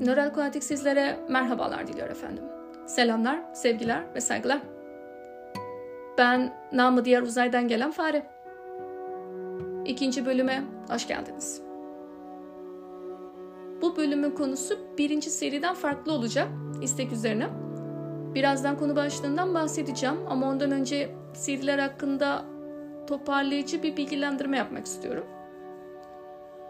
[0.00, 2.44] Nöral Kuantik sizlere merhabalar diliyor efendim.
[2.86, 4.58] Selamlar, sevgiler ve saygılar.
[6.18, 8.26] Ben namı diğer uzaydan gelen fare.
[9.84, 11.62] İkinci bölüme hoş geldiniz.
[13.82, 16.48] Bu bölümün konusu birinci seriden farklı olacak
[16.82, 17.46] istek üzerine.
[18.34, 22.44] Birazdan konu başlığından bahsedeceğim ama ondan önce seriler hakkında
[23.06, 25.24] toparlayıcı bir bilgilendirme yapmak istiyorum.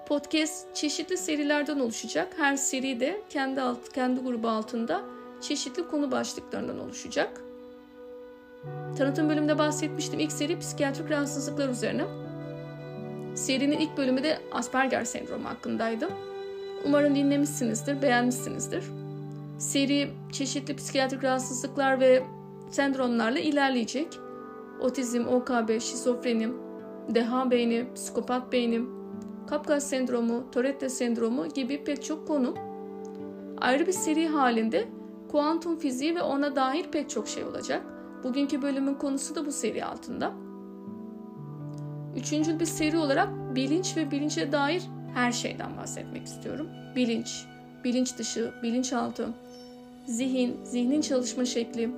[0.07, 2.29] Podcast çeşitli serilerden oluşacak.
[2.37, 5.03] Her seri de kendi alt, kendi grubu altında
[5.41, 7.41] çeşitli konu başlıklarından oluşacak.
[8.99, 10.21] Tanıtım bölümünde bahsetmiştim.
[10.21, 12.05] İlk seri psikiyatrik rahatsızlıklar üzerine.
[13.35, 16.09] Serinin ilk bölümü de Asperger sendromu hakkındaydı.
[16.85, 18.85] Umarım dinlemişsinizdir, beğenmişsinizdir.
[19.59, 22.23] Seri çeşitli psikiyatrik rahatsızlıklar ve
[22.71, 24.19] sendromlarla ilerleyecek.
[24.81, 26.49] Otizm, OKB, şizofreni,
[27.15, 28.81] deha beyni, psikopat beyni,
[29.47, 32.55] Kapkas sendromu, Tourette sendromu gibi pek çok konu.
[33.61, 34.89] Ayrı bir seri halinde
[35.31, 37.83] kuantum fiziği ve ona dair pek çok şey olacak.
[38.25, 40.33] Bugünkü bölümün konusu da bu seri altında.
[42.17, 44.83] Üçüncü bir seri olarak bilinç ve bilince dair
[45.15, 46.69] her şeyden bahsetmek istiyorum.
[46.97, 47.45] Bilinç,
[47.85, 49.29] bilinç dışı, bilinçaltı,
[50.07, 51.91] zihin, zihnin çalışma şekli,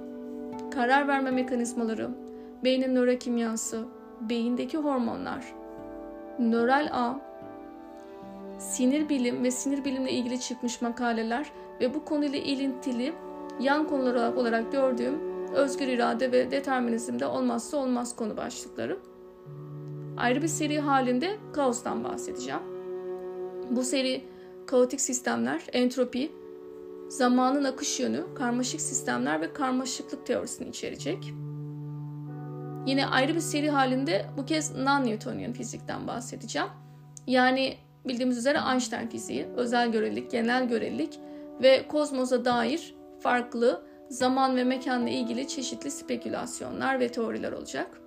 [0.71, 2.11] karar verme mekanizmaları,
[2.65, 3.85] beynin nörokimyası,
[4.29, 5.55] beyindeki hormonlar,
[6.39, 7.28] nöral ağ,
[8.59, 13.13] sinir bilim ve sinir bilimle ilgili çıkmış makaleler ve bu konuyla ilintili
[13.61, 15.15] yan konular olarak gördüğüm
[15.55, 18.99] özgür irade ve determinizmde olmazsa olmaz konu başlıkları.
[20.17, 22.61] Ayrı bir seri halinde kaostan bahsedeceğim.
[23.71, 24.25] Bu seri
[24.67, 26.33] kaotik sistemler, entropi,
[27.09, 31.33] zamanın akış yönü, karmaşık sistemler ve karmaşıklık teorisini içerecek.
[32.87, 36.69] Yine ayrı bir seri halinde bu kez non-Newtonian fizikten bahsedeceğim.
[37.27, 41.21] Yani bildiğimiz üzere Einstein fiziği, özel görelilik, genel görelilik
[41.63, 48.01] ve kozmosa dair farklı zaman ve mekanla ilgili çeşitli spekülasyonlar ve teoriler olacak.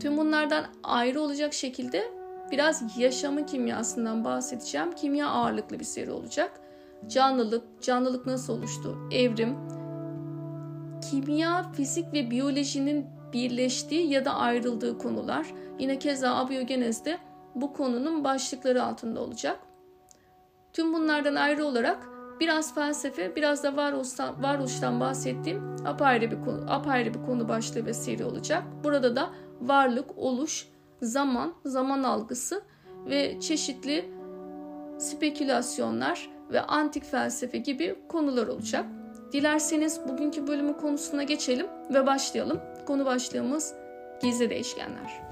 [0.00, 2.04] Tüm bunlardan ayrı olacak şekilde
[2.50, 4.92] biraz yaşamın kimyasından bahsedeceğim.
[4.92, 6.60] Kimya ağırlıklı bir seri olacak.
[7.08, 9.56] Canlılık, canlılık nasıl oluştu, evrim,
[11.10, 15.46] kimya, fizik ve biyolojinin birleştiği ya da ayrıldığı konular.
[15.78, 17.18] Yine keza abiyogenezde
[17.54, 19.60] bu konunun başlıkları altında olacak.
[20.72, 22.08] Tüm bunlardan ayrı olarak
[22.40, 27.94] biraz felsefe, biraz da varoluştan, varoluştan bahsettiğim apayrı bir konu, apayrı bir konu başlığı ve
[27.94, 28.62] seri olacak.
[28.84, 30.68] Burada da varlık, oluş,
[31.02, 32.62] zaman, zaman algısı
[33.06, 34.10] ve çeşitli
[34.98, 38.86] spekülasyonlar ve antik felsefe gibi konular olacak.
[39.32, 42.60] Dilerseniz bugünkü bölümün konusuna geçelim ve başlayalım.
[42.86, 43.74] Konu başlığımız
[44.22, 45.22] gizli değişkenler.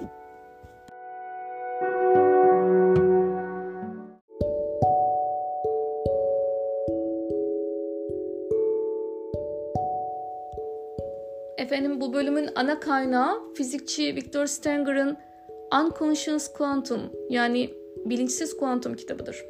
[11.72, 15.16] Efendim bu bölümün ana kaynağı fizikçi Victor Stanger'ın
[15.84, 17.00] Unconscious Quantum
[17.30, 17.70] yani
[18.04, 19.44] bilinçsiz kuantum kitabıdır.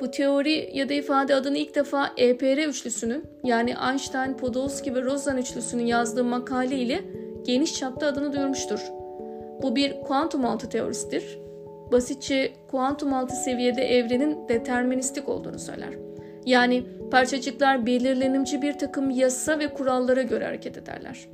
[0.00, 5.36] Bu teori ya da ifade adını ilk defa EPR üçlüsünün yani Einstein, Podolsky ve Rosen
[5.36, 7.04] üçlüsünün yazdığı makale ile
[7.42, 8.80] geniş çapta adını duyurmuştur.
[9.62, 11.38] Bu bir kuantum altı teorisidir.
[11.92, 16.01] Basitçe kuantum altı seviyede evrenin deterministik olduğunu söyler.
[16.46, 21.28] Yani parçacıklar belirlenimci bir takım yasa ve kurallara göre hareket ederler.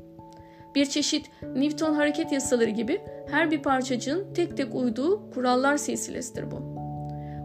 [0.74, 6.78] Bir çeşit Newton hareket yasaları gibi her bir parçacığın tek tek uyduğu kurallar silsilesidir bu.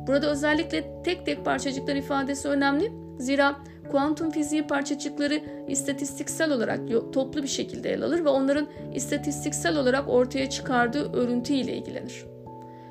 [0.08, 2.92] Burada özellikle tek tek parçacıklar ifadesi önemli.
[3.20, 3.56] Zira
[3.92, 6.80] kuantum fiziği parçacıkları istatistiksel olarak
[7.14, 12.26] toplu bir şekilde ele alır ve onların istatistiksel olarak ortaya çıkardığı örüntü ile ilgilenir.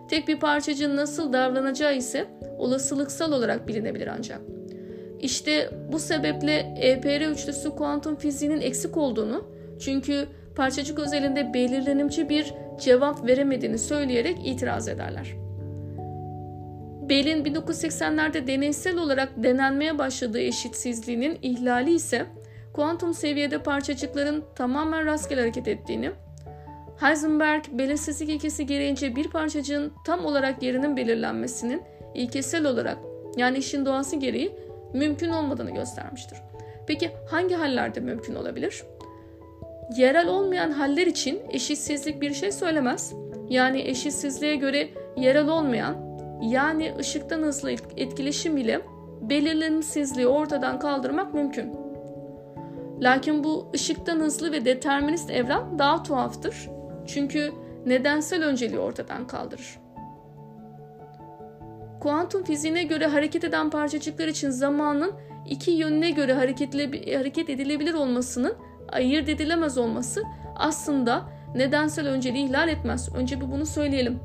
[0.08, 2.26] Tek bir parçacığın nasıl davranacağı ise
[2.58, 4.40] olasılıksal olarak bilinebilir ancak.
[5.22, 9.44] İşte bu sebeple EPR üçlüsü kuantum fiziğinin eksik olduğunu
[9.80, 15.26] çünkü parçacık özelinde belirlenimci bir cevap veremediğini söyleyerek itiraz ederler.
[17.08, 22.26] Bell'in 1980'lerde deneysel olarak denenmeye başladığı eşitsizliğinin ihlali ise
[22.72, 26.10] kuantum seviyede parçacıkların tamamen rastgele hareket ettiğini,
[27.00, 31.82] Heisenberg belirsizlik ilkesi gereğince bir parçacığın tam olarak yerinin belirlenmesinin
[32.14, 32.98] ilkesel olarak
[33.36, 34.52] yani işin doğası gereği
[34.94, 36.38] mümkün olmadığını göstermiştir.
[36.86, 38.82] Peki hangi hallerde mümkün olabilir?
[39.96, 43.12] Yerel olmayan haller için eşitsizlik bir şey söylemez.
[43.48, 45.96] Yani eşitsizliğe göre yerel olmayan
[46.42, 48.80] yani ışıktan hızlı etkileşim ile
[49.20, 51.72] belirlenimsizliği ortadan kaldırmak mümkün.
[53.00, 56.68] Lakin bu ışıktan hızlı ve determinist evren daha tuhaftır.
[57.06, 57.52] Çünkü
[57.86, 59.81] nedensel önceliği ortadan kaldırır.
[62.02, 65.12] Kuantum fiziğine göre hareket eden parçacıklar için zamanın
[65.46, 66.34] iki yönüne göre
[67.14, 68.54] hareket edilebilir olmasının
[68.88, 70.22] ayırt edilemez olması
[70.56, 71.22] aslında
[71.54, 73.08] nedensel önceliği ihlal etmez.
[73.14, 74.20] Önce bir bunu söyleyelim.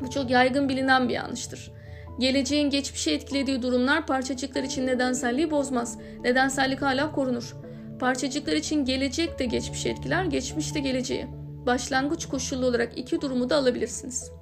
[0.00, 1.72] Bu çok yaygın bilinen bir yanlıştır.
[2.18, 5.98] Geleceğin geçmişi etkilediği durumlar parçacıklar için nedenselliği bozmaz.
[6.24, 7.56] Nedensellik hala korunur.
[8.00, 11.26] Parçacıklar için gelecek de geçmişi etkiler, geçmiş de geleceği.
[11.66, 14.32] Başlangıç koşullu olarak iki durumu da alabilirsiniz.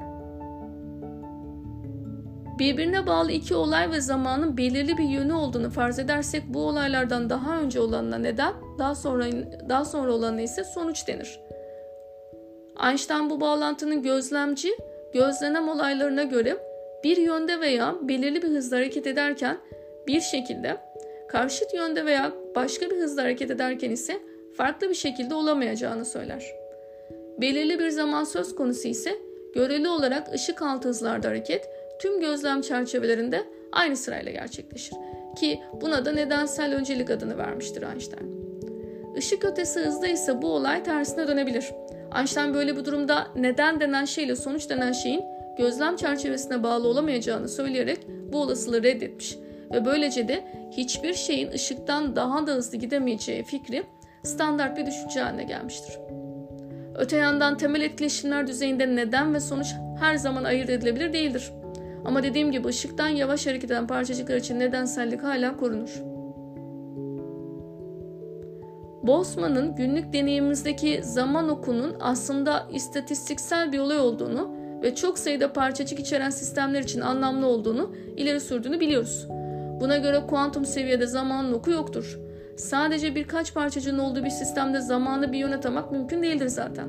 [2.59, 7.61] Birbirine bağlı iki olay ve zamanın belirli bir yönü olduğunu farz edersek bu olaylardan daha
[7.61, 9.25] önce olanına neden, daha sonra
[9.69, 11.41] daha sonra olanına ise sonuç denir.
[12.89, 14.69] Einstein bu bağlantının gözlemci,
[15.15, 16.57] gözlenen olaylarına göre
[17.05, 19.59] bir yönde veya belirli bir hızla hareket ederken
[20.07, 20.77] bir şekilde,
[21.29, 24.21] karşıt yönde veya başka bir hızla hareket ederken ise
[24.57, 26.55] farklı bir şekilde olamayacağını söyler.
[27.41, 29.13] Belirli bir zaman söz konusu ise
[29.55, 31.71] göreli olarak ışık altı hızlarda hareket
[32.01, 34.95] tüm gözlem çerçevelerinde aynı sırayla gerçekleşir.
[35.37, 38.37] Ki buna da nedensel öncelik adını vermiştir Einstein.
[39.17, 41.73] Işık ötesi hızda ise bu olay tersine dönebilir.
[42.19, 45.23] Einstein böyle bir durumda neden denen şeyle sonuç denen şeyin
[45.59, 47.99] gözlem çerçevesine bağlı olamayacağını söyleyerek
[48.33, 49.37] bu olasılığı reddetmiş
[49.73, 53.83] ve böylece de hiçbir şeyin ışıktan daha da hızlı gidemeyeceği fikri
[54.23, 55.99] standart bir düşünce haline gelmiştir.
[56.95, 59.67] Öte yandan temel etkileşimler düzeyinde neden ve sonuç
[60.01, 61.53] her zaman ayırt edilebilir değildir.
[62.07, 66.03] Ama dediğim gibi ışıktan yavaş hareket eden parçacıklar için nedensellik hala korunur.
[69.03, 74.51] Boltzmann'ın günlük deneyimimizdeki zaman okunun aslında istatistiksel bir olay olduğunu
[74.83, 79.27] ve çok sayıda parçacık içeren sistemler için anlamlı olduğunu ileri sürdüğünü biliyoruz.
[79.81, 82.19] Buna göre kuantum seviyede zamanın oku yoktur.
[82.57, 86.89] Sadece birkaç parçacığın olduğu bir sistemde zamanı bir yöne atamak mümkün değildir zaten.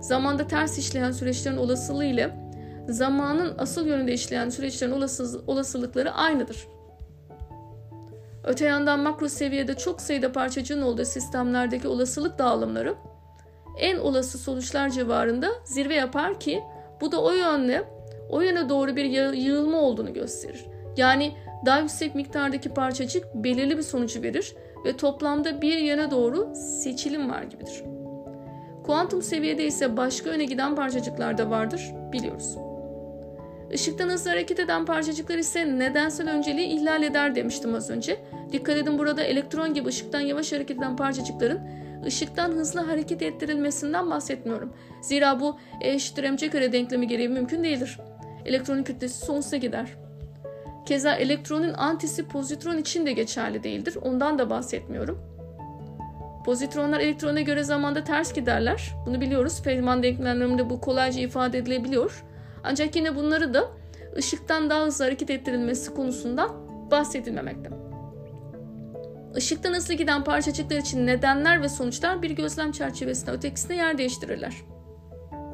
[0.00, 2.43] Zamanda ters işleyen süreçlerin olasılığı ile
[2.88, 5.04] zamanın asıl yönünde işleyen süreçlerin
[5.46, 6.68] olasılıkları aynıdır.
[8.44, 12.94] Öte yandan makro seviyede çok sayıda parçacığın olduğu sistemlerdeki olasılık dağılımları
[13.78, 16.62] en olası sonuçlar civarında zirve yapar ki
[17.00, 17.84] bu da o yönle
[18.30, 19.04] o yöne doğru bir
[19.34, 20.64] yığılma olduğunu gösterir.
[20.96, 21.32] Yani
[21.66, 24.54] daha yüksek miktardaki parçacık belirli bir sonucu verir
[24.84, 27.82] ve toplamda bir yöne doğru seçilim var gibidir.
[28.86, 32.56] Kuantum seviyede ise başka yöne giden parçacıklar da vardır biliyoruz.
[33.74, 38.24] Işıktan hızlı hareket eden parçacıklar ise nedensel önceliği ihlal eder demiştim az önce.
[38.52, 41.60] Dikkat edin burada elektron gibi ışıktan yavaş hareket eden parçacıkların
[42.06, 44.72] ışıktan hızlı hareket ettirilmesinden bahsetmiyorum.
[45.02, 47.98] Zira bu E eşittir mc kare denklemi gereği mümkün değildir.
[48.44, 49.88] Elektronun kütlesi sonsuza gider.
[50.86, 53.96] Keza elektronun antisi pozitron için de geçerli değildir.
[54.02, 55.18] Ondan da bahsetmiyorum.
[56.44, 58.92] Pozitronlar elektrona göre zamanda ters giderler.
[59.06, 59.62] Bunu biliyoruz.
[59.62, 62.24] Feynman denklemlerinde bu kolayca ifade edilebiliyor.
[62.64, 63.68] Ancak yine bunları da
[64.16, 66.50] ışıktan daha hızlı hareket ettirilmesi konusundan
[66.90, 67.70] bahsedilmemekte.
[69.36, 74.54] Işıktan hızlı giden parçacıklar için nedenler ve sonuçlar bir gözlem çerçevesinde ötekisine yer değiştirirler.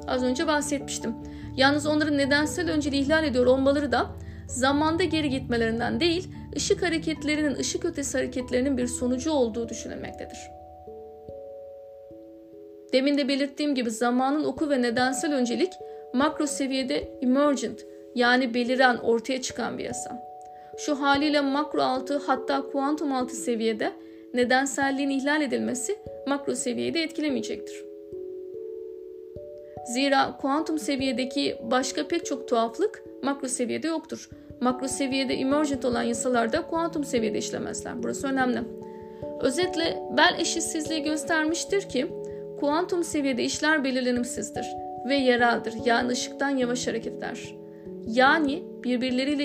[0.08, 1.14] Az önce bahsetmiştim.
[1.56, 4.06] Yalnız onların nedensel önceliği ihlal ediyor olmaları da
[4.46, 10.38] zamanda geri gitmelerinden değil, ışık hareketlerinin ışık ötesi hareketlerinin bir sonucu olduğu düşünülmektedir.
[12.92, 15.72] Demin de belirttiğim gibi zamanın oku ve nedensel öncelik
[16.14, 20.30] makro seviyede emergent yani beliren ortaya çıkan bir yasa.
[20.78, 23.92] Şu haliyle makro altı hatta kuantum altı seviyede
[24.34, 27.84] nedenselliğin ihlal edilmesi makro seviyede etkilemeyecektir.
[29.84, 34.28] Zira kuantum seviyedeki başka pek çok tuhaflık makro seviyede yoktur.
[34.60, 38.02] Makro seviyede emergent olan yasalarda kuantum seviyede işlemezler.
[38.02, 38.58] Burası önemli.
[39.40, 42.06] Özetle bel eşitsizliği göstermiştir ki
[42.60, 44.66] kuantum seviyede işler belirlenimsizdir
[45.08, 45.74] ve yereldir.
[45.84, 47.54] Yani ışıktan yavaş hareket eder.
[48.06, 49.42] Yani birbirleriyle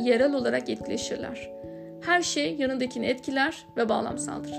[0.00, 1.50] yerel, olarak etkileşirler.
[2.00, 4.52] Her şey yanındakini etkiler ve bağlamsaldır.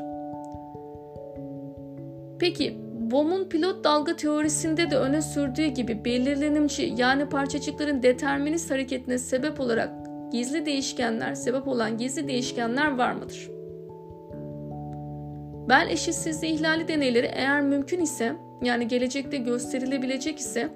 [2.39, 2.77] Peki
[3.11, 9.89] Bohm'un pilot dalga teorisinde de öne sürdüğü gibi belirlenimci yani parçacıkların determinist hareketine sebep olarak
[10.31, 13.49] gizli değişkenler, sebep olan gizli değişkenler var mıdır?
[15.69, 20.69] Bel eşitsizliği ihlali deneyleri eğer mümkün ise yani gelecekte gösterilebilecek ise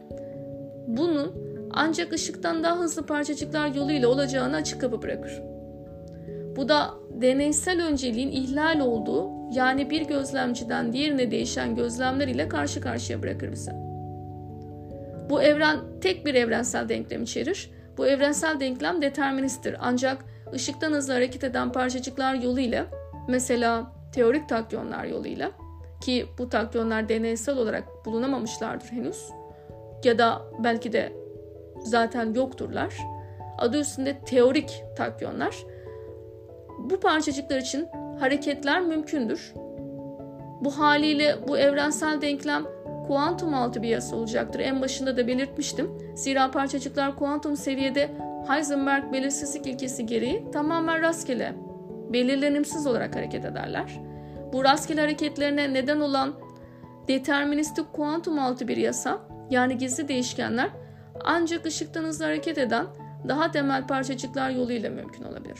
[0.87, 5.41] bunun ancak ışıktan daha hızlı parçacıklar yoluyla olacağını açık kapı bırakır.
[6.55, 13.21] Bu da deneysel önceliğin ihlal olduğu yani bir gözlemciden diğerine değişen gözlemler ile karşı karşıya
[13.23, 13.71] bırakır bizi.
[15.29, 17.69] Bu evren tek bir evrensel denklem içerir.
[17.97, 22.85] Bu evrensel denklem deterministtir ancak ışıktan hızlı hareket eden parçacıklar yoluyla
[23.27, 25.51] mesela teorik takyonlar yoluyla
[26.03, 29.29] ki bu takyonlar deneysel olarak bulunamamışlardır henüz
[30.03, 31.13] ya da belki de
[31.77, 32.97] zaten yokturlar.
[33.57, 35.55] Adı üstünde teorik takyonlar.
[36.79, 37.87] Bu parçacıklar için
[38.19, 39.53] hareketler mümkündür.
[40.61, 42.63] Bu haliyle bu evrensel denklem
[43.07, 44.59] kuantum altı bir yasa olacaktır.
[44.59, 45.91] En başında da belirtmiştim.
[46.15, 48.09] Zira parçacıklar kuantum seviyede
[48.47, 51.53] Heisenberg belirsizlik ilkesi gereği tamamen rastgele,
[52.13, 54.01] belirlenimsiz olarak hareket ederler.
[54.53, 56.33] Bu rastgele hareketlerine neden olan
[57.07, 59.19] deterministik kuantum altı bir yasa,
[59.49, 60.69] yani gizli değişkenler
[61.23, 62.85] ancak ışıktan hızlı hareket eden
[63.27, 65.57] daha temel parçacıklar yoluyla mümkün olabilir.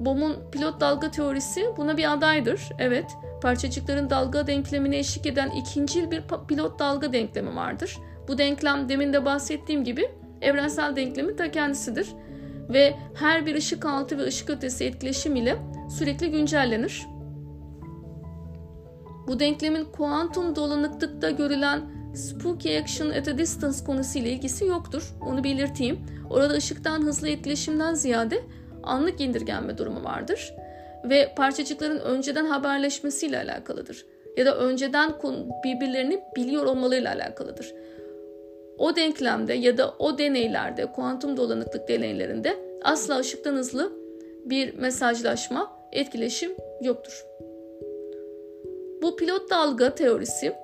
[0.00, 2.68] Bohm'un pilot dalga teorisi buna bir adaydır.
[2.78, 3.10] Evet,
[3.42, 7.98] parçacıkların dalga denklemine eşlik eden ikincil bir pilot dalga denklemi vardır.
[8.28, 10.10] Bu denklem demin de bahsettiğim gibi
[10.40, 12.08] evrensel denklemin ta kendisidir
[12.68, 15.56] ve her bir ışık altı ve ışık ötesi etkileşim ile
[15.98, 17.17] sürekli güncellenir.
[19.28, 21.80] Bu denklemin kuantum dolanıklıkta görülen
[22.14, 25.14] spooky action at a distance konusuyla ilgisi yoktur.
[25.26, 25.98] Onu belirteyim.
[26.30, 28.42] Orada ışıktan hızlı etkileşimden ziyade
[28.82, 30.54] anlık indirgenme durumu vardır
[31.04, 34.06] ve parçacıkların önceden haberleşmesiyle alakalıdır
[34.36, 35.12] ya da önceden
[35.64, 37.74] birbirlerini biliyor olmalarıyla alakalıdır.
[38.78, 43.92] O denklemde ya da o deneylerde, kuantum dolanıklık deneylerinde asla ışıktan hızlı
[44.44, 47.24] bir mesajlaşma, etkileşim yoktur.
[49.02, 50.54] Bu pilot dalga teorisi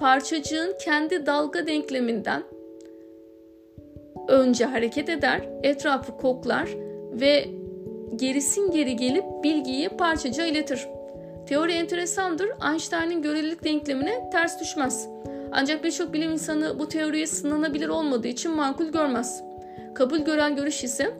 [0.00, 2.42] parçacığın kendi dalga denkleminden
[4.28, 6.68] önce hareket eder, etrafı koklar
[7.12, 7.48] ve
[8.16, 10.88] gerisin geri gelip bilgiyi parçacığa iletir.
[11.46, 12.48] Teori enteresandır.
[12.70, 15.08] Einstein'ın görelilik denklemine ters düşmez.
[15.52, 19.42] Ancak birçok bilim insanı bu teoriye sınanabilir olmadığı için makul görmez.
[19.94, 21.10] Kabul gören görüş ise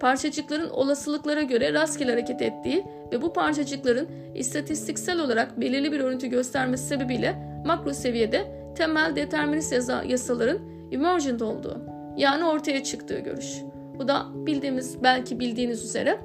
[0.00, 6.86] parçacıkların olasılıklara göre rastgele hareket ettiği ve bu parçacıkların istatistiksel olarak belirli bir örüntü göstermesi
[6.86, 9.72] sebebiyle makro seviyede temel determinist
[10.08, 10.58] yasaların
[10.92, 11.80] emergent olduğu
[12.16, 13.56] yani ortaya çıktığı görüş.
[13.98, 16.18] Bu da bildiğimiz belki bildiğiniz üzere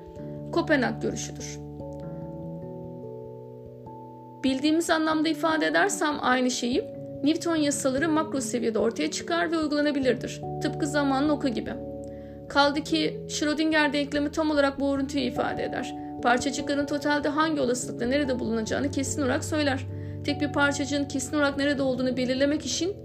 [0.52, 1.60] Kopenhag görüşüdür.
[4.44, 6.84] Bildiğimiz anlamda ifade edersem aynı şeyi
[7.24, 10.42] Newton yasaları makro seviyede ortaya çıkar ve uygulanabilirdir.
[10.62, 11.74] Tıpkı zamanın oku gibi.
[12.52, 15.96] Kaldı ki Schrödinger denklemi tam olarak bu örüntüyü ifade eder.
[16.24, 19.86] Parçacıkların totalde hangi olasılıkla nerede bulunacağını kesin olarak söyler.
[20.26, 22.96] Tek bir parçacığın kesin olarak nerede olduğunu belirlemek için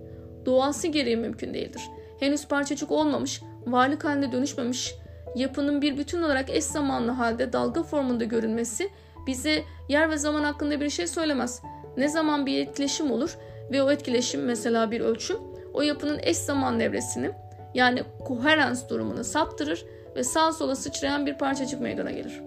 [0.47, 1.83] doğası gereği mümkün değildir.
[2.21, 4.95] Henüz parçacık olmamış varlık haline dönüşmemiş
[5.37, 8.89] yapının bir bütün olarak eş zamanlı halde dalga formunda görünmesi
[9.27, 11.63] bize yer ve zaman hakkında bir şey söylemez.
[11.97, 13.39] Ne zaman bir etkileşim olur
[13.73, 15.37] ve o etkileşim mesela bir ölçüm
[15.75, 17.31] o yapının eş zamanlı evresini
[17.77, 19.85] yani koherans durumunu saptırır
[20.17, 22.43] ve sağ sola sıçrayan bir parçacık meydana gelir.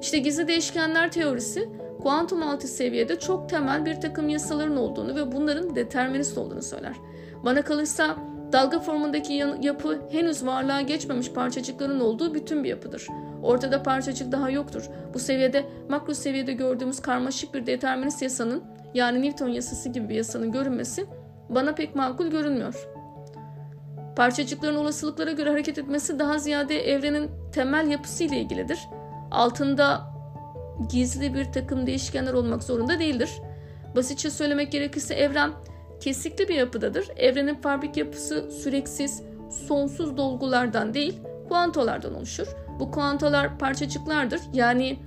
[0.00, 1.68] İşte gizli değişkenler teorisi
[2.02, 6.96] kuantum altı seviyede çok temel bir takım yasaların olduğunu ve bunların determinist olduğunu söyler.
[7.44, 8.16] Bana kalırsa
[8.52, 13.06] Dalga formundaki yapı henüz varlığa geçmemiş parçacıkların olduğu bütün bir yapıdır.
[13.42, 14.88] Ortada parçacık daha yoktur.
[15.14, 18.62] Bu seviyede makro seviyede gördüğümüz karmaşık bir determinist yasanın
[18.94, 21.06] yani Newton yasası gibi bir yasanın görünmesi
[21.48, 22.95] bana pek makul görünmüyor.
[24.16, 28.88] Parçacıkların olasılıklara göre hareket etmesi daha ziyade evrenin temel yapısı ile ilgilidir.
[29.30, 30.16] Altında
[30.90, 33.30] gizli bir takım değişkenler olmak zorunda değildir.
[33.96, 35.50] Basitçe söylemek gerekirse evren
[36.00, 37.08] kesikli bir yapıdadır.
[37.16, 39.22] Evrenin fabrik yapısı süreksiz,
[39.68, 42.46] sonsuz dolgulardan değil, kuantolardan oluşur.
[42.80, 44.40] Bu kuantolar parçacıklardır.
[44.52, 44.98] Yani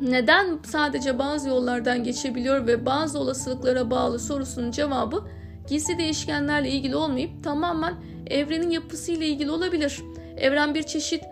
[0.00, 5.24] neden sadece bazı yollardan geçebiliyor ve bazı olasılıklara bağlı sorusunun cevabı
[5.68, 7.94] gizli değişkenlerle ilgili olmayıp tamamen
[8.30, 10.00] evrenin yapısı ile ilgili olabilir.
[10.36, 11.24] Evren bir çeşit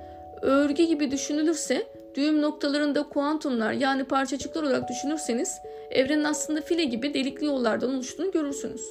[0.42, 5.58] örgü gibi düşünülürse düğüm noktalarında kuantumlar yani parçacıklar olarak düşünürseniz
[5.90, 8.82] evrenin aslında file gibi delikli yollardan oluştuğunu görürsünüz.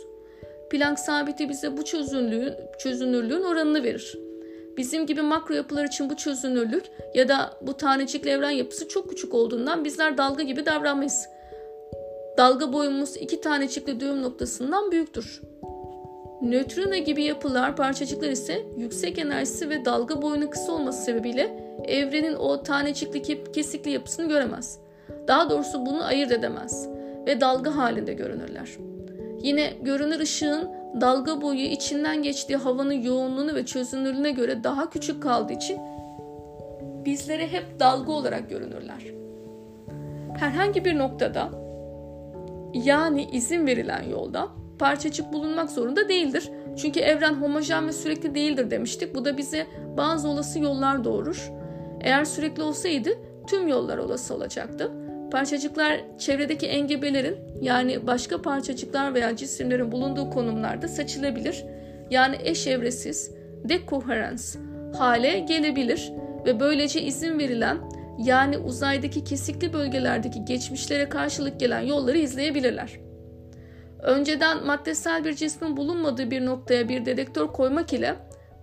[0.69, 4.17] Planck sabiti bize bu çözünürlüğün, çözünürlüğün oranını verir.
[4.77, 6.83] Bizim gibi makro yapılar için bu çözünürlük
[7.13, 11.27] ya da bu tanecikli evren yapısı çok küçük olduğundan bizler dalga gibi davranmayız.
[12.37, 15.41] Dalga boyumuz iki tanecikli düğüm noktasından büyüktür.
[16.41, 22.63] Nötrino gibi yapılar, parçacıklar ise yüksek enerjisi ve dalga boyunun kısa olması sebebiyle evrenin o
[22.63, 24.79] tanecikli kesikli yapısını göremez.
[25.27, 26.89] Daha doğrusu bunu ayırt edemez
[27.27, 28.69] ve dalga halinde görünürler.
[29.41, 30.69] Yine görünür ışığın
[31.01, 35.79] dalga boyu içinden geçtiği havanın yoğunluğunu ve çözünürlüğüne göre daha küçük kaldığı için
[37.05, 39.03] bizlere hep dalga olarak görünürler.
[40.37, 41.64] Herhangi bir noktada
[42.83, 44.47] yani izin verilen yolda
[44.79, 46.51] parçacık bulunmak zorunda değildir.
[46.77, 49.15] Çünkü evren homojen ve sürekli değildir demiştik.
[49.15, 49.67] Bu da bize
[49.97, 51.51] bazı olası yollar doğurur.
[52.01, 53.09] Eğer sürekli olsaydı
[53.47, 54.91] tüm yollar olası olacaktı.
[55.31, 61.65] Parçacıklar çevredeki engebelerin yani başka parçacıklar veya cisimlerin bulunduğu konumlarda saçılabilir.
[62.11, 63.31] Yani eş evresiz
[63.69, 64.43] decoherence
[64.97, 66.11] hale gelebilir
[66.45, 67.77] ve böylece izin verilen
[68.17, 72.99] yani uzaydaki kesikli bölgelerdeki geçmişlere karşılık gelen yolları izleyebilirler.
[73.99, 78.15] Önceden maddesel bir cismin bulunmadığı bir noktaya bir dedektör koymak ile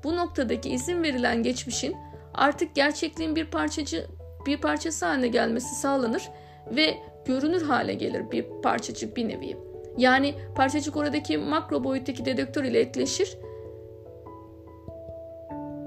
[0.04, 1.97] bu noktadaki izin verilen geçmişin
[2.35, 4.06] artık gerçekliğin bir parçacı
[4.47, 6.30] bir parçası haline gelmesi sağlanır
[6.76, 6.94] ve
[7.25, 9.56] görünür hale gelir bir parçacık bir nevi.
[9.99, 13.38] Yani parçacık oradaki makro boyuttaki dedektör ile etkileşir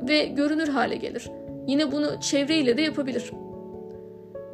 [0.07, 1.31] ve görünür hale gelir.
[1.67, 3.31] Yine bunu çevreyle de yapabilir.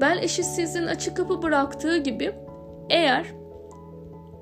[0.02, 2.36] Bel eşitsizliğin açık kapı bıraktığı gibi
[2.90, 3.26] eğer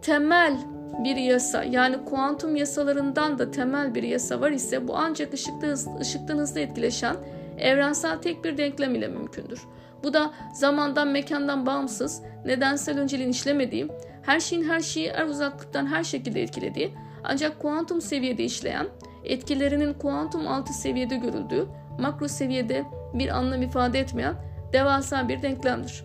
[0.02, 0.58] temel
[1.04, 6.00] bir yasa yani kuantum yasalarından da temel bir yasa var ise bu ancak ışıkta hızlı,
[6.00, 7.16] ışıktan hızlı etkileşen
[7.58, 9.62] evrensel tek bir denklem ile mümkündür.
[10.04, 13.88] Bu da zamandan mekandan bağımsız, nedensel önceliğin işlemediği,
[14.22, 18.88] her şeyin her şeyi her uzaklıktan her şekilde etkilediği, ancak kuantum seviyede işleyen,
[19.24, 21.68] etkilerinin kuantum altı seviyede görüldüğü,
[22.00, 26.04] makro seviyede bir anlam ifade etmeyen devasa bir denklemdir.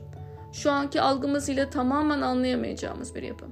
[0.53, 3.47] Şu anki algımız ile tamamen anlayamayacağımız bir yapı.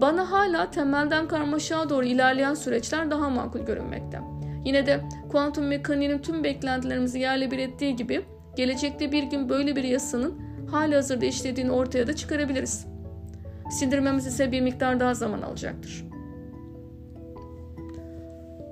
[0.00, 4.20] Bana hala temelden karmaşağa doğru ilerleyen süreçler daha makul görünmekte.
[4.64, 8.24] Yine de kuantum mekaniğinin tüm beklentilerimizi yerle bir ettiği gibi
[8.56, 12.86] gelecekte bir gün böyle bir yasanın hali hazırda işlediğini ortaya da çıkarabiliriz.
[13.70, 16.04] Sindirmemiz ise bir miktar daha zaman alacaktır.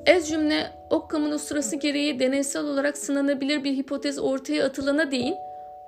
[0.07, 5.35] Ez cümle Occam'ın sırası gereği deneysel olarak sınanabilir bir hipotez ortaya atılana değin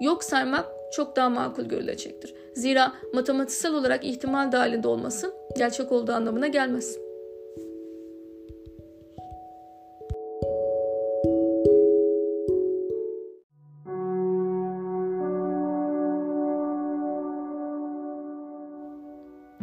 [0.00, 2.34] yok saymak çok daha makul görülecektir.
[2.54, 6.98] Zira matematiksel olarak ihtimal dahilinde olması gerçek olduğu anlamına gelmez.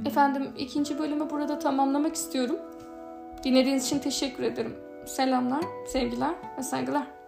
[0.05, 2.57] Efendim ikinci bölümü burada tamamlamak istiyorum.
[3.43, 4.90] Dinlediğiniz için teşekkür ederim.
[5.05, 7.20] Selamlar, sevgiler ve saygılar.